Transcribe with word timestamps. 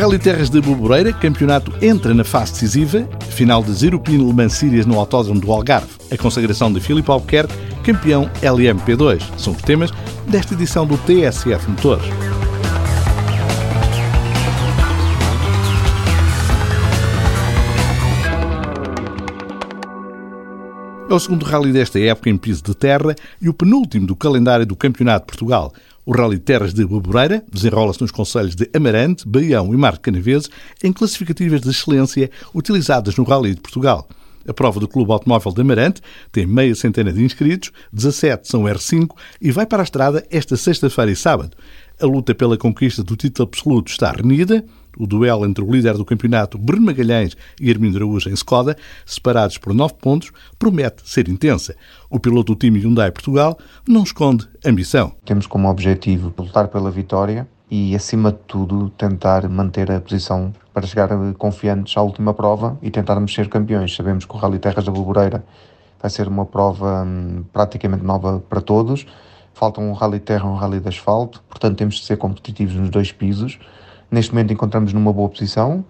Rally 0.00 0.18
Terras 0.18 0.48
de 0.48 0.62
Boboreira, 0.62 1.12
campeonato 1.12 1.74
entra 1.82 2.14
na 2.14 2.24
fase 2.24 2.52
decisiva, 2.52 3.06
final 3.32 3.62
das 3.62 3.82
European 3.82 4.16
Le 4.16 4.32
Mans 4.32 4.54
Series 4.54 4.86
no 4.86 4.98
Autódromo 4.98 5.38
do 5.38 5.52
Algarve, 5.52 5.90
a 6.10 6.16
consagração 6.16 6.72
de 6.72 6.80
Filipe 6.80 7.10
Albuquerque, 7.10 7.52
campeão 7.84 8.30
LMP2. 8.40 9.20
São 9.36 9.52
os 9.52 9.60
temas 9.60 9.90
desta 10.26 10.54
edição 10.54 10.86
do 10.86 10.96
TSF 10.96 11.68
Motores. 11.68 12.29
É 21.10 21.12
o 21.12 21.18
segundo 21.18 21.44
rally 21.44 21.72
desta 21.72 21.98
época 21.98 22.30
em 22.30 22.36
piso 22.36 22.62
de 22.62 22.72
terra 22.72 23.16
e 23.42 23.48
o 23.48 23.52
penúltimo 23.52 24.06
do 24.06 24.14
calendário 24.14 24.64
do 24.64 24.76
Campeonato 24.76 25.26
de 25.26 25.26
Portugal. 25.26 25.74
O 26.06 26.12
Rally 26.12 26.38
Terras 26.38 26.72
de 26.72 26.86
Boboreira 26.86 27.42
desenrola-se 27.52 28.00
nos 28.00 28.12
conselhos 28.12 28.54
de 28.54 28.70
Amarante, 28.72 29.26
Baião 29.26 29.74
e 29.74 29.76
Mar 29.76 29.94
de 29.94 29.98
Canaveses 29.98 30.48
em 30.84 30.92
classificativas 30.92 31.62
de 31.62 31.68
excelência 31.68 32.30
utilizadas 32.54 33.16
no 33.16 33.24
Rally 33.24 33.56
de 33.56 33.60
Portugal. 33.60 34.08
A 34.48 34.54
prova 34.54 34.80
do 34.80 34.88
Clube 34.88 35.12
Automóvel 35.12 35.52
de 35.52 35.60
Amarante 35.60 36.00
tem 36.32 36.46
meia 36.46 36.74
centena 36.74 37.12
de 37.12 37.22
inscritos, 37.22 37.70
17 37.92 38.48
são 38.48 38.62
R5 38.62 39.10
e 39.40 39.50
vai 39.50 39.66
para 39.66 39.82
a 39.82 39.84
estrada 39.84 40.26
esta 40.30 40.56
sexta-feira 40.56 41.10
e 41.10 41.16
sábado. 41.16 41.56
A 42.00 42.06
luta 42.06 42.34
pela 42.34 42.56
conquista 42.56 43.04
do 43.04 43.16
título 43.16 43.46
absoluto 43.46 43.90
está 43.90 44.10
renhida. 44.10 44.64
O 44.98 45.06
duelo 45.06 45.46
entre 45.46 45.62
o 45.62 45.70
líder 45.70 45.94
do 45.94 46.04
campeonato, 46.04 46.58
Bruno 46.58 46.86
Magalhães, 46.86 47.36
e 47.60 47.70
Armindo 47.70 47.98
Araújo 47.98 48.28
em 48.28 48.32
Skoda, 48.32 48.76
separados 49.06 49.58
por 49.58 49.72
nove 49.74 49.94
pontos, 49.94 50.32
promete 50.58 51.08
ser 51.08 51.28
intensa. 51.28 51.76
O 52.08 52.18
piloto 52.18 52.54
do 52.54 52.58
time 52.58 52.80
Hyundai 52.80 53.12
Portugal 53.12 53.58
não 53.86 54.02
esconde 54.02 54.48
ambição. 54.64 55.14
Temos 55.24 55.46
como 55.46 55.68
objetivo 55.68 56.34
lutar 56.36 56.68
pela 56.68 56.90
vitória 56.90 57.46
e, 57.70 57.94
acima 57.94 58.32
de 58.32 58.38
tudo, 58.46 58.90
tentar 58.90 59.48
manter 59.48 59.90
a 59.90 60.00
posição 60.00 60.52
para 60.74 60.86
chegar 60.86 61.08
confiantes 61.38 61.96
à 61.96 62.02
última 62.02 62.34
prova 62.34 62.76
e 62.82 62.90
tentarmos 62.90 63.32
ser 63.32 63.48
campeões. 63.48 63.94
Sabemos 63.94 64.24
que 64.24 64.34
o 64.34 64.38
Rally 64.38 64.58
Terras 64.58 64.84
da 64.84 64.92
Bolboreira 64.92 65.44
vai 66.00 66.10
ser 66.10 66.26
uma 66.26 66.44
prova 66.44 67.04
hum, 67.04 67.44
praticamente 67.52 68.04
nova 68.04 68.42
para 68.48 68.60
todos 68.60 69.06
falta 69.60 69.78
um 69.78 69.92
rally 69.92 70.18
terra 70.18 70.46
e 70.46 70.48
um 70.48 70.54
rally 70.54 70.80
de 70.80 70.88
asfalto, 70.88 71.42
portanto 71.48 71.76
temos 71.76 71.96
de 71.96 72.04
ser 72.06 72.16
competitivos 72.16 72.74
nos 72.74 72.88
dois 72.88 73.12
pisos. 73.12 73.58
Neste 74.10 74.32
momento 74.32 74.54
encontramos 74.54 74.94
numa 74.94 75.12
boa 75.12 75.28
posição 75.28 75.84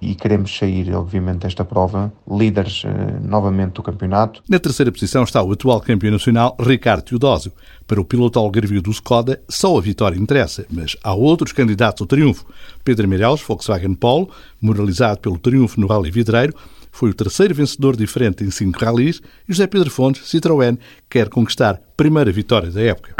e 0.00 0.14
queremos 0.14 0.56
sair, 0.56 0.94
obviamente, 0.94 1.40
desta 1.40 1.64
prova 1.64 2.12
líderes 2.30 2.82
eh, 2.84 3.18
novamente 3.22 3.74
do 3.74 3.82
campeonato. 3.82 4.42
Na 4.48 4.58
terceira 4.58 4.92
posição 4.92 5.24
está 5.24 5.42
o 5.42 5.52
atual 5.52 5.80
campeão 5.80 6.12
nacional 6.12 6.56
Ricardo 6.60 7.02
Teodósio. 7.02 7.52
Para 7.86 8.00
o 8.00 8.04
piloto 8.04 8.38
algarvio 8.38 8.82
do 8.82 8.90
Skoda, 8.90 9.40
só 9.48 9.76
a 9.76 9.80
vitória 9.80 10.18
interessa, 10.18 10.66
mas 10.70 10.96
há 11.02 11.14
outros 11.14 11.52
candidatos 11.52 12.02
ao 12.02 12.06
triunfo. 12.06 12.46
Pedro 12.84 13.08
Meireles, 13.08 13.40
Volkswagen 13.42 13.94
Polo, 13.94 14.30
moralizado 14.60 15.20
pelo 15.20 15.38
triunfo 15.38 15.80
no 15.80 15.86
Rally 15.86 16.10
Vidreiro, 16.10 16.54
foi 16.90 17.10
o 17.10 17.14
terceiro 17.14 17.54
vencedor 17.54 17.94
diferente 17.94 18.42
em 18.42 18.50
cinco 18.50 18.82
rallies 18.82 19.20
e 19.48 19.52
José 19.52 19.66
Pedro 19.66 19.90
Fontes, 19.90 20.22
Citroën, 20.22 20.78
quer 21.10 21.28
conquistar 21.28 21.74
a 21.74 21.80
primeira 21.96 22.32
vitória 22.32 22.70
da 22.70 22.80
época. 22.80 23.14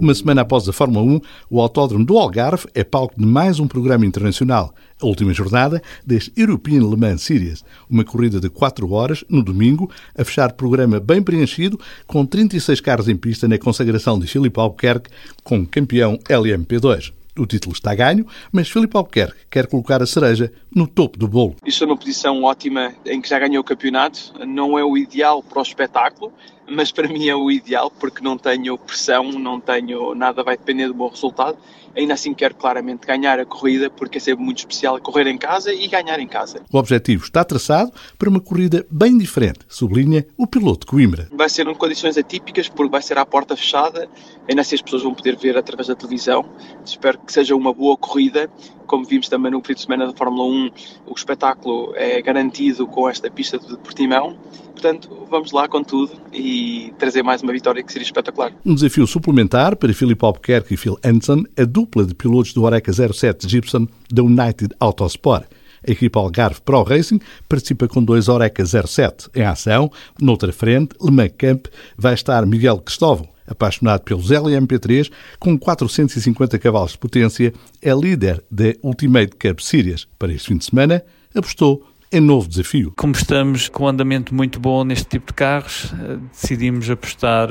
Uma 0.00 0.14
semana 0.14 0.40
após 0.40 0.66
a 0.66 0.72
Fórmula 0.72 1.04
1, 1.04 1.20
o 1.50 1.60
Autódromo 1.60 2.06
do 2.06 2.16
Algarve 2.16 2.66
é 2.74 2.82
palco 2.82 3.20
de 3.20 3.26
mais 3.26 3.60
um 3.60 3.68
programa 3.68 4.06
internacional, 4.06 4.74
a 4.98 5.04
última 5.04 5.30
jornada 5.34 5.82
deste 6.06 6.32
European 6.40 6.88
Le 6.88 6.96
Mans 6.96 7.20
Series, 7.20 7.62
uma 7.88 8.02
corrida 8.02 8.40
de 8.40 8.48
4 8.48 8.90
horas, 8.90 9.22
no 9.28 9.42
domingo, 9.42 9.90
a 10.16 10.24
fechar 10.24 10.54
programa 10.54 10.98
bem 10.98 11.22
preenchido, 11.22 11.78
com 12.06 12.24
36 12.24 12.80
carros 12.80 13.08
em 13.10 13.16
pista 13.16 13.46
na 13.46 13.58
consagração 13.58 14.18
de 14.18 14.26
Filipe 14.26 14.58
Albuquerque 14.58 15.10
como 15.44 15.66
campeão 15.66 16.16
LMP2. 16.30 17.12
O 17.38 17.46
título 17.46 17.74
está 17.74 17.94
ganho, 17.94 18.26
mas 18.50 18.70
Filipe 18.70 18.96
Albuquerque 18.96 19.36
quer 19.50 19.66
colocar 19.66 20.02
a 20.02 20.06
cereja 20.06 20.50
no 20.74 20.86
topo 20.86 21.18
do 21.18 21.28
bolo. 21.28 21.56
Estou 21.64 21.86
numa 21.86 21.96
posição 21.96 22.42
ótima 22.42 22.94
em 23.04 23.20
que 23.20 23.28
já 23.28 23.38
ganhou 23.38 23.60
o 23.60 23.64
campeonato. 23.64 24.32
Não 24.46 24.78
é 24.78 24.84
o 24.84 24.96
ideal 24.96 25.42
para 25.42 25.58
o 25.58 25.62
espetáculo, 25.62 26.32
mas 26.70 26.92
para 26.92 27.08
mim 27.08 27.28
é 27.28 27.34
o 27.34 27.50
ideal 27.50 27.90
porque 27.90 28.22
não 28.22 28.38
tenho 28.38 28.78
pressão, 28.78 29.32
não 29.32 29.60
tenho 29.60 30.14
nada, 30.14 30.42
vai 30.42 30.56
depender 30.56 30.86
do 30.86 30.94
bom 30.94 31.08
resultado. 31.08 31.58
Ainda 31.96 32.14
assim 32.14 32.32
quero 32.32 32.54
claramente 32.54 33.04
ganhar 33.04 33.40
a 33.40 33.44
corrida 33.44 33.90
porque 33.90 34.18
é 34.18 34.20
sempre 34.20 34.44
muito 34.44 34.58
especial 34.58 35.00
correr 35.00 35.26
em 35.26 35.36
casa 35.36 35.74
e 35.74 35.88
ganhar 35.88 36.20
em 36.20 36.28
casa. 36.28 36.62
O 36.72 36.78
objetivo 36.78 37.24
está 37.24 37.42
traçado 37.42 37.92
para 38.16 38.28
uma 38.28 38.40
corrida 38.40 38.86
bem 38.88 39.18
diferente, 39.18 39.60
sublinha 39.68 40.24
o 40.36 40.46
piloto 40.46 40.86
Coimbra. 40.86 41.28
Vai 41.32 41.48
ser 41.48 41.66
em 41.66 41.74
condições 41.74 42.16
atípicas 42.16 42.68
porque 42.68 42.92
vai 42.92 43.02
ser 43.02 43.18
à 43.18 43.26
porta 43.26 43.56
fechada, 43.56 44.08
ainda 44.48 44.62
assim 44.62 44.76
as 44.76 44.82
pessoas 44.82 45.02
vão 45.02 45.12
poder 45.12 45.36
ver 45.36 45.58
através 45.58 45.88
da 45.88 45.96
televisão. 45.96 46.48
Espero 46.84 47.18
que 47.18 47.32
seja 47.32 47.56
uma 47.56 47.74
boa 47.74 47.96
corrida 47.96 48.48
como 48.90 49.04
vimos 49.04 49.28
também 49.28 49.52
no 49.52 49.62
fim 49.64 49.74
de 49.74 49.82
semana 49.82 50.08
da 50.08 50.12
Fórmula 50.12 50.44
1, 50.44 50.70
o 51.06 51.14
espetáculo 51.14 51.92
é 51.94 52.20
garantido 52.20 52.88
com 52.88 53.08
esta 53.08 53.30
pista 53.30 53.56
de 53.56 53.76
Portimão. 53.76 54.36
Portanto, 54.72 55.28
vamos 55.30 55.52
lá 55.52 55.68
com 55.68 55.80
tudo 55.80 56.10
e 56.32 56.59
trazer 56.98 57.22
mais 57.22 57.42
uma 57.42 57.52
vitória 57.52 57.82
que 57.82 57.92
seria 57.92 58.06
espetacular. 58.06 58.52
Um 58.64 58.74
desafio 58.74 59.06
suplementar 59.06 59.76
para 59.76 59.92
Filipe 59.92 60.24
Albuquerque 60.24 60.74
e 60.74 60.76
Phil 60.76 60.98
Hansen, 61.04 61.44
a 61.58 61.64
dupla 61.64 62.04
de 62.04 62.14
pilotos 62.14 62.52
do 62.52 62.62
Oreca 62.62 62.92
07 62.92 63.48
Gibson 63.48 63.86
da 64.12 64.22
United 64.22 64.74
Autosport. 64.78 65.46
A 65.86 65.92
equipa 65.92 66.20
Algarve 66.20 66.60
Pro 66.60 66.82
Racing 66.82 67.20
participa 67.48 67.88
com 67.88 68.04
dois 68.04 68.28
Oreca 68.28 68.64
07 68.64 69.30
em 69.34 69.42
ação. 69.42 69.90
Noutra 70.20 70.52
frente, 70.52 70.94
Le 71.00 71.10
Mans 71.10 71.32
Camp, 71.36 71.66
vai 71.96 72.14
estar 72.14 72.44
Miguel 72.44 72.78
Cristóvão, 72.78 73.28
apaixonado 73.46 74.02
pelos 74.02 74.30
LMP3, 74.30 75.10
com 75.38 75.58
450 75.58 76.58
cavalos 76.58 76.92
de 76.92 76.98
potência, 76.98 77.52
é 77.80 77.94
líder 77.94 78.44
da 78.50 78.74
Ultimate 78.82 79.36
Cup 79.36 79.60
Series. 79.60 80.06
Para 80.18 80.32
este 80.32 80.48
fim 80.48 80.58
de 80.58 80.66
semana, 80.66 81.02
apostou 81.34 81.84
em 82.12 82.20
novo 82.20 82.48
desafio. 82.48 82.92
Como 82.96 83.12
estamos 83.12 83.68
com 83.68 83.84
um 83.84 83.88
andamento 83.88 84.34
muito 84.34 84.58
bom 84.58 84.84
neste 84.84 85.06
tipo 85.06 85.28
de 85.28 85.34
carros, 85.34 85.92
eh, 85.92 86.18
decidimos 86.32 86.90
apostar 86.90 87.48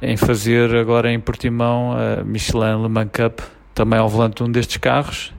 em 0.00 0.16
fazer 0.16 0.74
agora 0.76 1.12
em 1.12 1.18
Portimão 1.18 1.92
a 1.92 2.22
Michelin 2.22 2.82
Le 2.82 2.88
Mans 2.88 3.10
Cup, 3.12 3.40
também 3.74 3.98
ao 3.98 4.08
volante 4.08 4.36
de 4.36 4.42
um 4.44 4.50
destes 4.50 4.76
carros. 4.76 5.32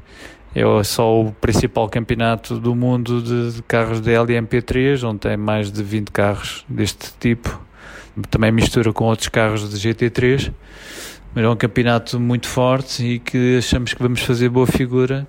É 0.54 0.64
só 0.84 1.22
o 1.22 1.32
principal 1.34 1.90
campeonato 1.90 2.60
do 2.60 2.74
mundo 2.74 3.22
de 3.22 3.62
carros 3.64 4.00
de 4.00 4.12
LMP3, 4.12 5.04
onde 5.04 5.20
tem 5.20 5.38
mais 5.38 5.72
de 5.72 5.84
20 5.84 6.12
carros 6.12 6.66
deste 6.70 7.12
tipo 7.20 7.66
também 8.30 8.52
mistura 8.52 8.94
com 8.94 9.06
outros 9.06 9.28
carros 9.28 9.70
de 9.70 9.78
GT3, 9.78 10.54
mas 11.34 11.44
é 11.44 11.50
um 11.50 11.56
campeonato 11.56 12.20
muito 12.20 12.48
forte 12.48 13.04
e 13.04 13.20
que 13.20 13.58
achamos 13.58 13.94
que 13.94 14.02
vamos 14.02 14.22
fazer 14.22 14.50
boa 14.50 14.68
figura. 14.68 15.28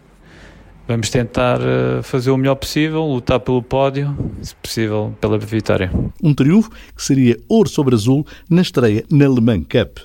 Vamos 0.89 1.11
tentar 1.11 1.59
eh, 1.61 2.01
fazer 2.03 2.31
o 2.31 2.37
melhor 2.37 2.55
possível, 2.55 3.03
lutar 3.03 3.41
pelo 3.41 3.61
pódio, 3.61 4.17
se 4.41 4.55
possível, 4.55 5.13
pela 5.21 5.37
vitória. 5.37 5.91
Um 6.23 6.33
triunfo 6.33 6.71
que 6.95 7.03
seria 7.03 7.37
ouro 7.49 7.69
sobre 7.69 7.95
azul 7.95 8.25
na 8.49 8.63
estreia 8.63 9.05
na 9.11 9.29
Le 9.29 9.41
Mans 9.41 9.67
Cup. 9.69 9.99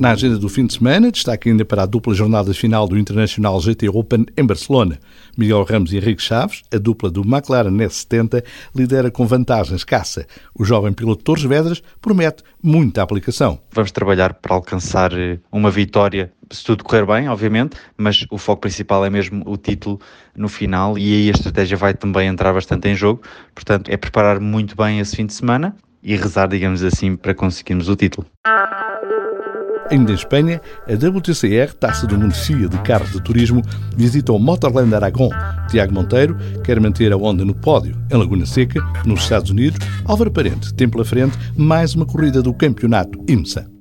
Na 0.00 0.12
agenda 0.12 0.38
do 0.38 0.48
fim 0.48 0.64
de 0.64 0.72
semana, 0.72 1.12
destaque 1.12 1.50
ainda 1.50 1.62
para 1.62 1.82
a 1.82 1.86
dupla 1.86 2.14
jornada 2.14 2.54
final 2.54 2.88
do 2.88 2.98
Internacional 2.98 3.60
GT 3.60 3.90
Open 3.90 4.24
em 4.34 4.46
Barcelona. 4.46 4.98
Miguel 5.36 5.62
Ramos 5.62 5.92
e 5.92 5.98
Henrique 5.98 6.22
Chaves, 6.22 6.62
a 6.72 6.78
dupla 6.78 7.10
do 7.10 7.20
McLaren 7.20 7.76
S70, 7.76 8.42
lidera 8.74 9.10
com 9.10 9.26
vantagens 9.26 9.84
caça. 9.84 10.26
O 10.58 10.64
jovem 10.64 10.94
piloto 10.94 11.22
Torres 11.22 11.44
Vedras 11.44 11.82
promete 12.00 12.42
muita 12.62 13.02
aplicação. 13.02 13.58
Vamos 13.72 13.90
trabalhar 13.92 14.32
para 14.32 14.54
alcançar 14.54 15.12
eh, 15.12 15.38
uma 15.52 15.70
vitória 15.70 16.32
se 16.50 16.64
tudo 16.64 16.82
correr 16.82 17.04
bem, 17.04 17.28
obviamente, 17.28 17.76
mas 17.94 18.24
o 18.30 18.38
foco 18.38 18.62
principal 18.62 19.04
é 19.04 19.10
mesmo 19.10 19.42
o 19.44 19.58
título 19.58 20.00
no 20.34 20.48
final 20.48 20.96
e 20.96 21.12
aí 21.12 21.28
a 21.28 21.32
estratégia 21.32 21.76
vai 21.76 21.92
também 21.92 22.26
entrar 22.26 22.54
bastante 22.54 22.88
em 22.88 22.94
jogo. 22.94 23.20
Portanto, 23.54 23.90
é 23.90 23.98
preparar 23.98 24.40
muito 24.40 24.74
bem 24.74 24.98
esse 24.98 25.14
fim 25.14 25.26
de 25.26 25.34
semana 25.34 25.76
e 26.02 26.16
rezar, 26.16 26.48
digamos 26.48 26.82
assim, 26.82 27.16
para 27.16 27.34
conseguirmos 27.34 27.90
o 27.90 27.94
título. 27.94 28.26
Ainda 29.90 30.12
em 30.12 30.14
Espanha, 30.14 30.60
a 30.86 30.92
WTCR, 30.92 31.74
Taça 31.74 32.06
do 32.06 32.30
FIA 32.30 32.68
de 32.68 32.78
Carros 32.78 33.10
de 33.10 33.20
Turismo, 33.20 33.60
visita 33.96 34.32
o 34.32 34.38
Motorland 34.38 34.94
Aragon. 34.94 35.30
Tiago 35.68 35.92
Monteiro 35.92 36.36
quer 36.62 36.80
manter 36.80 37.12
a 37.12 37.16
onda 37.16 37.44
no 37.44 37.54
pódio. 37.54 37.96
Em 38.08 38.16
Laguna 38.16 38.46
Seca, 38.46 38.80
nos 39.04 39.22
Estados 39.22 39.50
Unidos, 39.50 39.78
Álvaro 40.04 40.30
Parente 40.30 40.72
tem 40.74 40.88
pela 40.88 41.04
frente 41.04 41.36
mais 41.56 41.94
uma 41.94 42.06
corrida 42.06 42.40
do 42.40 42.54
campeonato 42.54 43.18
IMSA. 43.28 43.79